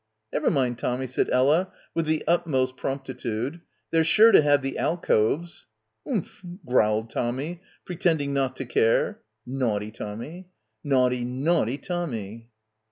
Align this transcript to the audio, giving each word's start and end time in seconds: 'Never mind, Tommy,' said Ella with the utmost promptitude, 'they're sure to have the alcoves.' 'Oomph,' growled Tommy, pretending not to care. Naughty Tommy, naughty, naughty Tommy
'Never 0.33 0.49
mind, 0.49 0.79
Tommy,' 0.79 1.05
said 1.05 1.29
Ella 1.29 1.71
with 1.93 2.07
the 2.07 2.23
utmost 2.27 2.75
promptitude, 2.75 3.61
'they're 3.91 4.03
sure 4.03 4.31
to 4.31 4.41
have 4.41 4.63
the 4.63 4.79
alcoves.' 4.79 5.67
'Oomph,' 6.09 6.43
growled 6.65 7.11
Tommy, 7.11 7.61
pretending 7.85 8.33
not 8.33 8.55
to 8.55 8.65
care. 8.65 9.19
Naughty 9.45 9.91
Tommy, 9.91 10.47
naughty, 10.83 11.23
naughty 11.23 11.77
Tommy 11.77 12.49